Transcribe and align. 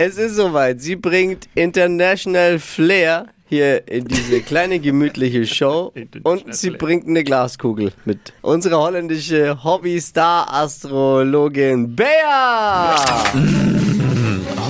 Es 0.00 0.16
ist 0.16 0.36
soweit. 0.36 0.80
Sie 0.80 0.94
bringt 0.94 1.48
International 1.56 2.60
Flair 2.60 3.26
hier 3.48 3.88
in 3.88 4.04
diese 4.04 4.40
kleine 4.42 4.78
gemütliche 4.78 5.44
Show 5.44 5.92
und 6.22 6.54
sie 6.54 6.70
bringt 6.70 7.08
eine 7.08 7.24
Glaskugel 7.24 7.90
mit. 8.04 8.32
Unsere 8.42 8.78
holländische 8.78 9.58
Hobby-Star-Astrologin 9.64 11.96
Bea! 11.96 12.94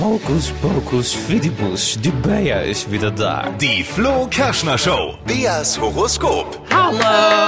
Hokus 0.01 0.51
pokus 0.61 1.13
fidibus, 1.13 1.99
die 2.01 2.09
Bea 2.09 2.61
ist 2.61 2.91
wieder 2.91 3.11
da. 3.11 3.51
Die 3.61 3.83
Flo 3.83 4.25
Kerschner 4.31 4.79
Show. 4.79 5.13
Beas 5.27 5.79
Horoskop. 5.79 6.59
Hallo! 6.73 7.38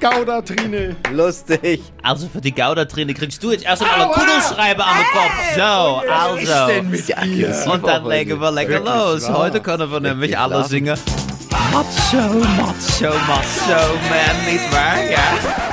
Gaudertrine. 0.00 0.96
lustig. 1.12 1.82
Also 2.02 2.28
für 2.28 2.40
die 2.40 2.52
Gauderträne 2.52 3.14
kriegst 3.14 3.42
du 3.42 3.50
jetzt 3.50 3.64
erst 3.64 3.82
einmal 3.82 4.02
einen 4.02 4.12
Kugelschreiber 4.12 4.86
am 4.86 4.96
Kopf. 5.12 5.54
So, 5.56 6.12
also. 6.12 6.82
mit 6.84 7.66
Und 7.66 7.86
dann 7.86 8.06
legen 8.06 8.40
wir 8.40 8.50
lecker 8.50 8.80
los. 8.80 9.28
Heute 9.28 9.60
können 9.60 9.90
wir 9.90 10.00
nämlich 10.00 10.38
alle 10.38 10.64
singen. 10.64 10.98
Macho, 11.72 12.16
Macho, 12.16 13.14
Macho, 13.26 13.98
Man, 14.08 14.52
nicht 14.52 14.72
wahr? 14.72 15.02
Ja. 15.10 15.68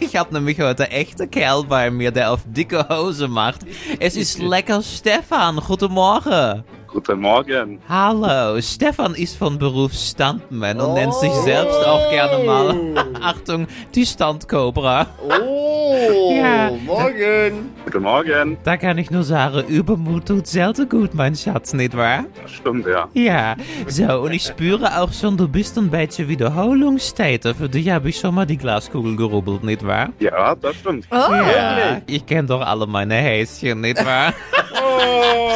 Ich 0.00 0.16
habe 0.16 0.32
nämlich 0.34 0.60
heute 0.60 0.90
echte 0.90 1.28
Kerl 1.28 1.64
bei 1.64 1.90
mir, 1.90 2.10
der 2.10 2.32
auf 2.32 2.40
dicke 2.46 2.88
Hose 2.88 3.28
macht. 3.28 3.60
Es 4.00 4.16
ist 4.16 4.38
lecker 4.38 4.82
Stefan. 4.82 5.60
Guten 5.66 5.92
Morgen. 5.92 6.64
Guten 6.90 7.20
Morgen. 7.20 7.78
Hallo, 7.86 8.58
Stefan 8.62 9.14
ist 9.14 9.36
von 9.36 9.58
Beruf 9.58 9.92
Stuntman 9.92 10.80
und 10.80 10.94
nennt 10.94 11.12
sich 11.14 11.32
selbst 11.32 11.84
auch 11.86 12.08
gerne 12.10 12.44
mal, 12.44 12.74
Achtung, 13.22 13.66
die 13.94 14.06
Standcobra. 14.06 15.06
Oh, 15.28 16.32
Ja. 16.34 16.70
morgen. 16.86 17.70
Guten 17.84 18.02
Morgen. 18.02 18.56
Da 18.64 18.76
kann 18.78 18.96
ich 18.96 19.10
nur 19.10 19.22
sagen, 19.22 19.66
Übermut 19.68 20.26
tut 20.26 20.46
selten 20.46 20.88
gut, 20.88 21.12
mein 21.14 21.36
Schatz, 21.36 21.74
nicht 21.74 21.94
wahr? 21.94 22.24
Das 22.42 22.52
stimmt, 22.52 22.86
ja. 22.86 23.06
Ja, 23.12 23.54
so, 23.86 24.20
und 24.20 24.32
ich 24.32 24.44
spüre 24.44 24.98
auch 24.98 25.12
schon, 25.12 25.36
du 25.36 25.46
bist 25.46 25.76
ein 25.76 25.90
bisschen 25.90 26.26
Wiederholungstäter. 26.28 27.54
Für 27.54 27.68
dich 27.68 27.90
habe 27.90 28.08
ich 28.08 28.18
schon 28.18 28.34
mal 28.34 28.46
die 28.46 28.56
Glaskugel 28.56 29.14
gerubbelt, 29.14 29.62
nicht 29.62 29.86
wahr? 29.86 30.08
Ja, 30.20 30.54
das 30.54 30.76
stimmt. 30.76 31.06
Ja, 31.12 32.00
ich 32.06 32.24
kenne 32.24 32.48
doch 32.48 32.62
alle 32.62 32.86
meine 32.86 33.14
Häschen, 33.14 33.82
nicht 33.82 34.02
wahr? 34.04 34.32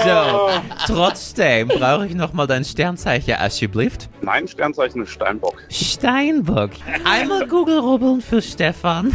So, 0.05 0.51
trotzdem 0.87 1.69
brauche 1.69 2.07
ich 2.07 2.15
noch 2.15 2.33
mal 2.33 2.47
dein 2.47 2.65
Sternzeichen, 2.65 3.35
alsjeblieft. 3.35 4.09
Mein 4.21 4.49
Sternzeichen 4.49 5.03
ist 5.03 5.11
Steinbock. 5.11 5.63
Steinbock. 5.71 6.71
Einmal 7.05 7.47
Google 7.47 7.79
rubbeln 7.79 8.21
für 8.21 8.43
Stefan. 8.43 9.13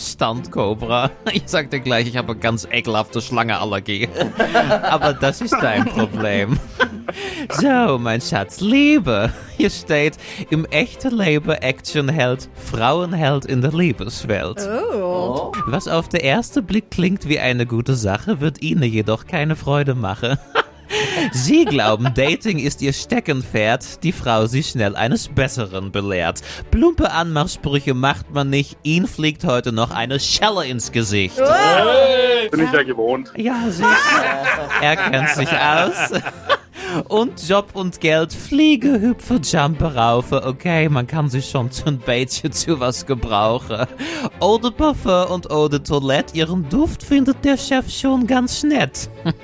Standcobra. 0.00 1.10
Ich 1.32 1.44
sag 1.46 1.70
dir 1.70 1.80
gleich, 1.80 2.08
ich 2.08 2.16
habe 2.16 2.32
eine 2.32 2.40
ganz 2.40 2.66
ekelhafte 2.70 3.20
Schlangeallergie. 3.20 4.08
Aber 4.82 5.12
das 5.12 5.40
ist 5.40 5.56
dein 5.60 5.84
Problem. 5.84 6.58
So, 7.50 7.98
mein 7.98 8.20
Schatz, 8.20 8.60
Liebe. 8.60 9.32
Hier 9.56 9.70
steht, 9.70 10.16
im 10.50 10.64
echten 10.66 11.16
Leben 11.16 11.50
Actionheld, 11.50 12.48
Frauenheld 12.54 13.46
in 13.46 13.62
der 13.62 13.72
Liebeswelt. 13.72 14.58
Was 15.66 15.88
auf 15.88 16.08
den 16.08 16.20
ersten 16.20 16.64
Blick 16.64 16.92
klingt 16.92 17.28
wie 17.28 17.40
eine 17.40 17.66
gute 17.66 17.96
Sache, 17.96 18.40
wird 18.40 18.62
Ihnen 18.62 18.84
jedoch 18.84 19.26
keine 19.26 19.56
Freude 19.56 19.96
machen. 19.96 20.38
Sie 21.32 21.64
glauben, 21.64 22.12
Dating 22.14 22.58
ist 22.58 22.82
ihr 22.82 22.92
Steckenpferd, 22.92 24.02
die 24.02 24.12
Frau 24.12 24.46
sie 24.46 24.62
schnell 24.62 24.96
eines 24.96 25.28
Besseren 25.28 25.92
belehrt. 25.92 26.40
Plumpe 26.70 27.10
Anmachsprüche 27.10 27.94
macht 27.94 28.30
man 28.32 28.50
nicht, 28.50 28.76
ihn 28.82 29.06
fliegt 29.06 29.44
heute 29.44 29.72
noch 29.72 29.90
eine 29.90 30.20
Schelle 30.20 30.66
ins 30.66 30.92
Gesicht. 30.92 31.36
Bin 32.50 32.64
ich 32.64 32.72
ja 32.72 32.82
gewohnt. 32.82 33.32
Ja, 33.36 33.70
sicher. 33.70 33.88
Er 34.80 34.96
kennt 34.96 35.28
sich 35.30 35.50
aus. 35.50 36.20
Und 37.08 37.48
Job 37.48 37.70
und 37.74 38.00
Geld, 38.00 38.32
Fliege, 38.32 39.00
Hüpfe, 39.00 39.40
Jumpe, 39.42 39.94
Raufe. 39.94 40.44
Okay, 40.44 40.88
man 40.88 41.06
kann 41.06 41.28
sich 41.28 41.48
schon 41.48 41.70
ein 41.86 41.98
bisschen 41.98 42.52
zu 42.52 42.80
was 42.80 43.06
gebrauchen. 43.06 43.86
Eau 44.40 44.58
de 44.58 44.70
Parfum 44.70 45.32
und 45.32 45.50
Eau 45.50 45.68
de 45.68 45.80
Toilette, 45.80 46.36
ihren 46.36 46.68
Duft 46.68 47.02
findet 47.02 47.44
der 47.44 47.56
Chef 47.56 47.90
schon 47.90 48.26
ganz 48.26 48.62
nett. 48.62 49.10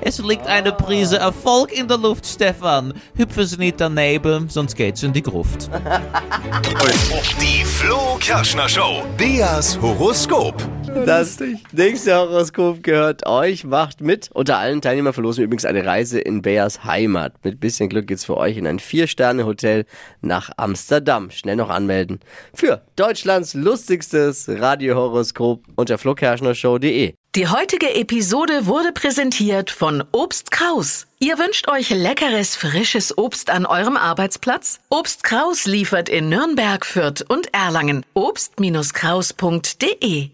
Es 0.00 0.18
liegt 0.18 0.46
eine 0.46 0.72
Prise 0.72 1.18
Erfolg 1.18 1.72
in 1.72 1.88
der 1.88 1.98
Luft, 1.98 2.24
Stefan. 2.26 2.94
Hüpfen 3.16 3.44
Sie 3.44 3.58
nicht 3.58 3.80
daneben, 3.80 4.48
sonst 4.48 4.74
geht's 4.76 5.02
in 5.02 5.12
die 5.12 5.22
Gruft. 5.22 5.68
Die 7.40 7.64
Flo 7.64 8.16
Kerschner 8.18 8.68
Show. 8.68 9.02
Beas 9.16 9.78
Horoskop. 9.80 10.62
Das 11.06 11.38
nächste 11.72 12.16
Horoskop 12.16 12.82
gehört 12.82 13.26
euch. 13.26 13.64
Macht 13.64 14.00
mit. 14.00 14.30
Unter 14.32 14.58
allen 14.58 14.80
Teilnehmern 14.80 15.12
verlosen 15.12 15.38
wir 15.38 15.44
übrigens 15.46 15.64
eine 15.64 15.84
Reise 15.84 16.20
in 16.20 16.42
Beas 16.42 16.84
Heimat. 16.84 17.32
Mit 17.44 17.60
bisschen 17.60 17.88
Glück 17.88 18.06
geht's 18.06 18.24
für 18.24 18.36
euch 18.36 18.56
in 18.56 18.66
ein 18.66 18.78
Vier-Sterne-Hotel 18.78 19.84
nach 20.20 20.50
Amsterdam. 20.56 21.30
Schnell 21.30 21.56
noch 21.56 21.70
anmelden. 21.70 22.20
Für 22.54 22.82
Deutschlands 22.96 23.54
lustigstes 23.54 24.48
Radiohoroskop 24.48 25.64
unter 25.76 25.98
flokerschnershow.de. 25.98 27.14
Die 27.34 27.46
heutige 27.46 27.94
Episode 27.94 28.66
wurde 28.66 28.92
präsentiert 28.92 29.70
von 29.70 30.02
Obst 30.12 30.50
Kraus. 30.50 31.06
Ihr 31.20 31.38
wünscht 31.38 31.68
euch 31.68 31.90
leckeres, 31.90 32.56
frisches 32.56 33.18
Obst 33.18 33.50
an 33.50 33.66
eurem 33.66 33.96
Arbeitsplatz? 33.96 34.80
Obst 34.88 35.24
Kraus 35.24 35.66
liefert 35.66 36.08
in 36.08 36.30
Nürnberg, 36.30 36.86
Fürth 36.86 37.22
und 37.28 37.54
Erlangen. 37.54 38.04
Obst-Kraus.de 38.14 40.30